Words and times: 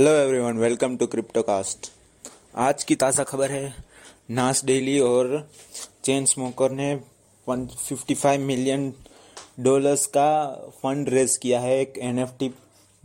Hello 0.00 0.10
everyone 0.10 0.58
welcome 0.58 0.96
to 0.96 1.06
cryptocast 1.06 1.90
आज 2.58 2.82
की 2.84 2.94
ताज़ा 2.94 3.24
खबर 3.24 3.50
है 3.50 3.72
नास 4.30 4.64
डेली 4.64 4.98
और 5.00 5.48
चेन 6.04 6.24
स्मोकर 6.24 6.70
ने 6.70 6.88
155 7.46 8.38
मिलियन 8.40 8.92
डॉलर्स 9.60 10.06
का 10.06 10.30
फंड 10.82 11.08
रेज 11.08 11.36
किया 11.36 11.60
है 11.60 11.76
एक 11.80 11.98
एनएफटी 11.98 12.50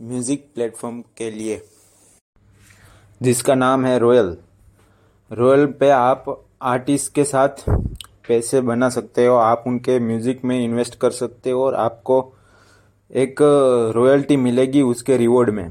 म्यूज़िक 0.00 0.46
प्लेटफॉर्म 0.54 1.00
के 1.18 1.30
लिए, 1.30 1.60
जिसका 3.20 3.54
नाम 3.54 3.84
है 3.86 3.98
रॉयल 3.98 4.36
रॉयल 5.30 5.66
पे 5.80 5.90
आप 5.90 6.24
आर्टिस्ट 6.62 7.12
के 7.14 7.24
साथ 7.24 7.64
पैसे 7.68 8.60
बना 8.62 8.88
सकते 8.88 9.26
हो, 9.26 9.34
आप 9.34 9.64
उनके 9.66 9.98
म्यूज़िक 9.98 10.44
में 10.44 10.58
इन्वेस्ट 10.64 10.94
कर 10.94 11.10
सकते 11.10 11.50
हो 11.50 11.64
और 11.64 11.74
आपको 11.74 12.18
एक 13.10 13.42
रॉयल्टी 13.96 14.36
मिलेगी 14.36 14.82
उसके 14.84 15.16
रिवॉर्ड 15.16 15.50
में। 15.50 15.70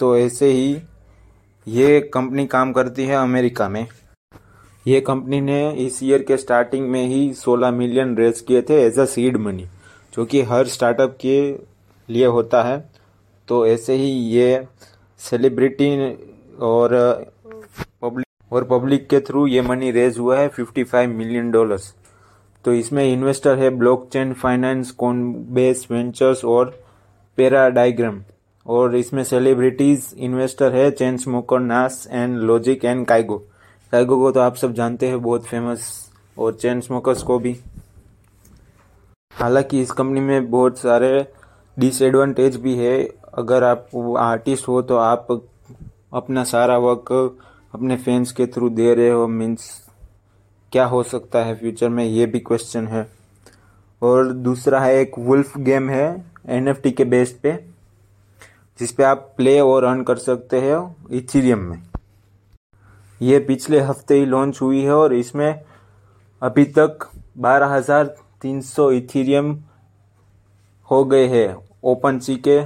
तो 0.00 0.16
ऐसे 0.16 0.50
ही 0.52 0.76
ये 1.66 2.00
कंपनी 2.14 2.46
काम 2.46 2.72
करती 2.72 3.04
है 3.06 3.16
अमेरिका 3.16 3.68
में। 3.68 3.86
ये 4.86 5.00
कंपनी 5.00 5.40
ने 5.40 5.58
इस 5.86 6.02
ईयर 6.02 6.22
के 6.22 6.36
स्टार्टिंग 6.36 6.88
में 6.90 7.04
ही 7.06 7.32
16 7.36 7.72
मिलियन 7.72 8.16
रेज 8.16 8.40
किए 8.40 8.62
थे 8.68 8.80
एज 8.84 8.98
अ 8.98 9.04
सीड 9.06 9.36
मनी 9.36 9.66
जो 10.12 10.24
कि 10.24 10.42
हर 10.42 10.66
स्टार्टअप 10.66 11.18
के 11.20 11.36
लिए 12.08 12.26
होता 12.26 12.62
है। 12.62 12.78
तो 13.48 13.66
ऐसे 13.66 13.94
ही 13.96 14.10
ये 14.30 14.66
सेलिब्रिटी 15.20 15.90
और 16.62 16.94
पब्लिक 18.02 18.52
और 18.52 18.64
पब्लिक 18.64 19.08
के 19.08 19.20
थ्रू 19.20 19.46
ये 19.46 19.62
मनी 19.62 19.90
रेज 19.90 20.18
हुआ 20.18 20.38
है 20.38 20.50
55 20.50 21.06
मिलियन 21.08 21.50
डॉलर्स 21.50 21.94
तो 22.64 22.72
इसमें 22.74 23.04
इन्वेस्टर 23.04 23.58
है 23.58 23.70
ब्लॉकचेन 23.70 24.32
फाइनेंस 24.32 24.96
बेस 25.02 25.86
वेंचर्स 25.90 26.44
और 26.44 26.78
पैराडाइग्राम 27.38 28.22
और 28.66 28.96
इसमें 28.96 29.22
सेलिब्रिटीज 29.24 30.14
इन्वेस्टर 30.18 30.74
है 30.74 30.90
chain 30.90 31.16
smoker 31.16 31.60
Nas 31.60 32.06
and 32.10 32.38
logic 32.38 32.84
and 32.84 33.06
Kygo 33.06 33.38
Kygo 33.92 34.16
को 34.18 34.30
तो 34.32 34.40
आप 34.40 34.56
सब 34.56 34.72
जानते 34.72 35.08
हैं, 35.08 35.20
बहुत 35.22 35.46
फ़ेमस 35.46 36.10
और 36.36 36.54
चेन 36.54 36.80
स्मोकर्स 36.80 37.22
को 37.22 37.38
भी। 37.38 37.56
हालाँकि 39.32 39.80
इस 39.82 39.90
कंपनी 39.90 40.20
में 40.20 40.50
बहुत 40.50 40.78
सारे 40.78 41.26
डिसएडवांटेज 41.76 42.56
भी 42.56 42.74
है। 42.76 42.98
अगर 43.34 43.64
आप 43.64 43.88
आर्टिस्ट 44.18 44.68
हो 44.68 44.80
तो 44.82 44.96
आप 44.96 45.26
अपना 46.12 46.44
सारा 46.44 46.76
वर्क 46.78 47.12
अपने 47.74 47.96
फैंस 47.96 48.32
के 48.32 48.46
थ्रू 48.46 48.68
दे 48.70 48.94
रहे 48.94 49.10
हो। 49.10 49.26
मीन्स 49.28 49.70
क्या 50.72 50.84
हो 50.84 51.02
सकता 51.02 51.42
है 51.44 51.54
फ्यूचर 51.54 51.88
में, 51.88 52.04
ये 52.04 52.26
भी 52.26 52.38
क्वेश्चन 52.40 52.86
है। 52.86 53.06
और 54.02 54.32
दूसरा 54.32 54.80
है, 54.80 54.96
एक 54.96 55.18
वुल्फ 55.18 55.56
गेम 55.58 55.88
है 55.90 56.24
एनएफटी 56.48 56.90
के 56.90 57.04
बेस 57.04 57.32
पे। 57.42 57.52
जिस 58.80 58.92
पे 58.92 59.02
आप 59.04 59.32
प्ले 59.36 59.58
और 59.60 59.84
अर्न 59.84 60.02
कर 60.02 60.16
सकते 60.16 60.60
हैं 60.60 60.76
इथीरियम 61.12 61.58
में। 61.58 61.82
ये 63.20 63.38
पिछले 63.38 63.80
हफ़्ते 63.80 64.14
ही 64.14 64.24
लॉन्च 64.26 64.60
हुई 64.62 64.80
है 64.82 64.92
और 64.92 65.14
इसमें 65.14 65.62
अभी 66.42 66.64
तक 66.78 67.08
12,300 67.38 68.90
इथीरियम 68.92 69.52
हो 70.88 71.04
गए 71.04 71.26
हैं 71.26 71.56
ओपन 71.84 72.18
सी 72.18 72.36
के 72.48 72.60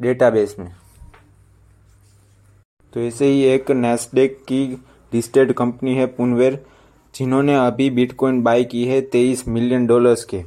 डेटाबेस 0.00 0.56
में। 0.58 0.74
तो 2.92 3.00
ऐसे 3.00 3.26
ही 3.26 3.42
एक 3.44 3.70
नेस्डेक 3.70 4.42
की 4.42 4.64
लिस्टेड 5.12 5.52
कंपनी 5.52 5.94
है 5.94 6.06
पुनवेर 6.06 6.64
जिन्होंने 7.14 7.54
अभी 7.66 7.90
बिटकॉइन 7.90 8.42
बाय 8.42 8.64
की 8.64 8.84
है 8.84 9.00
तेईस 9.02 9.48
मिलियन 9.48 9.86
डॉलर्स 9.86 10.24
के। 10.24 10.42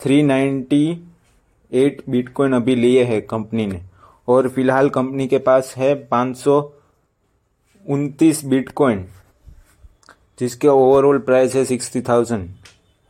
थ्री 0.00 0.22
नाइन्टी 0.22 1.08
एट 1.72 2.02
बिटकॉइन 2.10 2.52
अभी 2.52 2.74
लिए 2.76 3.04
है 3.04 3.20
कंपनी 3.22 3.66
ने। 3.66 3.80
और 4.28 4.48
फ़िलहाल 4.48 4.88
कंपनी 4.90 5.26
के 5.28 5.38
पास 5.40 5.74
है 5.76 5.94
पाँच 6.06 6.36
सौ 6.36 6.60
उनतीस 7.86 8.44
बिटकॉइन, 8.44 9.04
जिसके 10.38 10.68
ओवरऑल 10.68 11.18
प्राइस 11.20 11.54
है 11.54 11.64
sixty 11.64 12.00
thousand 12.02 12.48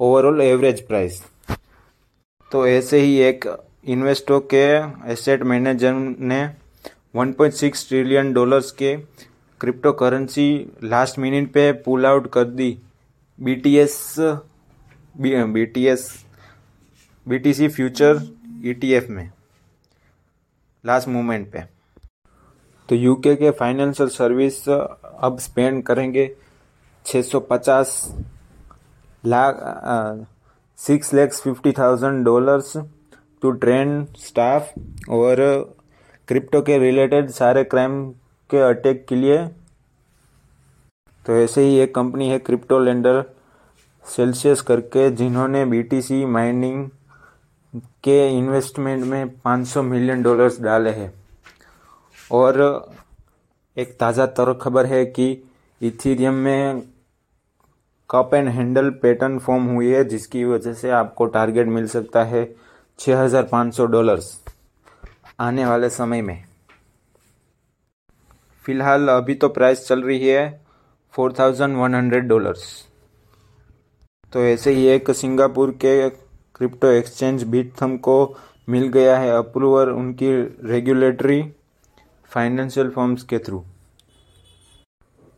overall 0.01 0.41
average 0.41 0.81
price 0.87 1.23
तो 2.51 2.67
ऐसे 2.67 3.01
ही 3.01 3.17
एक 3.21 3.45
इन्वेस्टो 3.87 4.39
के 4.53 4.65
एसेट 5.13 5.43
मैनेजर 5.45 5.93
ने 6.21 6.45
1.6 7.17 7.89
ट्रिलियन 7.89 8.33
डॉलर्स 8.33 8.71
के 8.73 8.97
क्रिप्टो 9.61 9.93
करेंसी 9.93 10.47
लास्ट 10.85 11.19
मिनट 11.19 11.51
पे 11.53 11.71
पुल 11.85 12.07
आउट 12.07 12.31
कर 12.33 12.45
दी। 12.45 12.77
BTS 13.39 14.15
BTS 15.19 16.09
BTC 17.27 17.69
future 17.69 18.19
ETF 18.63 19.07
में 19.11 19.31
लास्ट 20.85 21.09
मोमेंट 21.09 21.51
पे। 21.53 21.63
तो 22.89 22.95
यूके 22.95 23.35
के 23.37 23.51
फाइनेंशियल 23.51 24.09
सर्विस 24.09 24.69
अब 24.69 25.39
स्पेंड 25.41 25.83
करेंगे 25.83 26.31
650 27.07 27.93
lakh 29.25 29.61
six 30.79 31.13
lakhs 31.15 31.43
fifty 31.43 31.73
thousand 31.73 32.25
dollars 32.25 32.77
to 33.43 33.51
train 33.53 34.05
staff 34.19 34.73
और 35.11 35.37
क्रिप्टो 36.29 36.61
के 36.63 36.79
रिलेटेड 36.79 37.31
सारे 37.31 37.65
क्राइम 37.65 38.11
के 38.51 38.61
अटैक 38.61 39.05
के 39.09 39.17
लिए। 39.17 39.39
तो 41.27 41.37
ऐसे 41.37 41.63
ही 41.63 41.79
एक 41.79 41.95
कंपनी 41.95 42.29
है 42.29 42.39
क्रिप्टो 42.39 42.79
लेंडर 42.79 43.23
सेल्सियस 44.05 44.61
करके, 44.61 45.11
जिन्होंने 45.11 45.65
बीटीसी 45.67 46.25
माइनिंग 46.27 46.89
के 47.75 48.29
इन्वेस्टमेंट 48.29 49.05
में 49.05 49.29
500 49.41 49.83
मिलियन 49.83 50.23
डॉलर्स 50.23 50.61
डाले 50.61 50.91
हैं। 50.91 51.13
और 52.31 52.61
एक 53.77 53.97
ताज़ा 54.01 54.27
तर 54.29 54.53
खबर 54.63 54.87
है 54.87 55.05
कि 55.07 55.31
इथीरियम 55.81 56.35
में 56.37 56.83
cup 58.11 58.35
and 58.35 58.49
handle 58.49 58.91
pattern 58.93 59.39
form 59.39 59.67
हुई 59.67 59.91
है, 59.91 60.05
जिसकी 60.05 60.45
वजह 60.45 60.73
से 60.75 60.91
आपको 60.93 61.27
टारगेट 61.27 61.67
मिल 61.69 61.87
सकता 61.89 62.25
है 62.25 62.45
6500 62.99 63.87
डॉलर्स 63.87 64.39
आने 65.41 65.67
वाले 65.67 65.89
समय 65.91 66.23
में। 66.23 66.45
फ़िलहाल 68.65 69.09
अभी 69.09 69.35
तो 69.35 69.49
प्राइस 69.51 69.87
चल 69.87 70.03
रही 70.03 70.27
है 70.27 70.45
4100 71.15 72.21
डॉलर्स 72.29 72.65
तो 74.33 74.43
ऐसे 74.43 74.73
ही 74.73 74.87
एक 74.89 75.11
सिंगापुर 75.13 75.71
के 75.85 76.11
क्रिप्टो 76.55 76.89
एक्सचेंज 76.89 77.43
बिटथम 77.43 77.97
को 77.97 78.37
मिल 78.69 78.89
गया 78.89 79.17
है 79.19 79.31
अप्रूवल 79.31 79.91
उनकी 79.91 80.31
रेगुलेटरी 80.69 81.43
फाइनेंशियल 82.31 82.91
फर्म्स 82.91 83.23
के 83.23 83.39
थ्रू। 83.39 83.63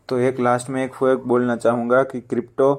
तो 0.09 0.19
एक 0.19 0.41
लास्ट 0.41 0.71
में 0.71 0.85
एक 0.85 0.95
फोक 0.95 1.25
बोलना 1.27 1.57
चाहूँगा 1.57 2.03
कि 2.03 2.21
क्रिप्टो 2.21 2.75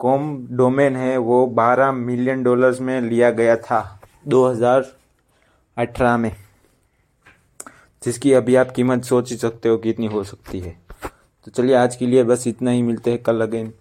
कॉम 0.00 0.46
डोमेन 0.50 0.96
है, 0.96 1.16
वो 1.18 1.46
12 1.46 1.92
मिलियन 1.92 2.42
डॉलर्स 2.42 2.80
में 2.80 3.00
लिया 3.00 3.30
गया 3.30 3.56
था 3.56 4.00
2018 4.28 6.16
में, 6.16 6.32
जिसकी 8.02 8.32
अभी 8.32 8.56
आप 8.56 8.70
कीमत 8.70 9.04
सोच 9.04 9.30
ही 9.30 9.36
सकते 9.36 9.68
हो 9.68 9.76
कितनी 9.78 10.06
हो 10.06 10.24
सकती 10.24 10.60
है। 10.60 10.76
तो 11.46 11.50
चलिए, 11.50 11.74
आज 11.74 11.96
के 11.96 12.06
लिए 12.06 12.24
बस 12.24 12.46
इतना 12.46 12.70
ही, 12.70 12.82
मिलते 12.82 13.10
हैं 13.10 13.22
कल 13.22 13.40
अगेन। 13.40 13.72